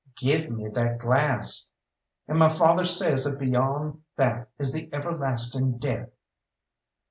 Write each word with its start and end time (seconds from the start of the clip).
"Give 0.17 0.49
me 0.49 0.67
that 0.69 0.97
glass!" 0.97 1.69
"And 2.27 2.39
my 2.39 2.49
father 2.49 2.85
says 2.85 3.23
that 3.25 3.39
beyond 3.39 4.01
that 4.15 4.49
is 4.57 4.73
the 4.73 4.89
Everlastin' 4.91 5.77
Death." 5.77 6.09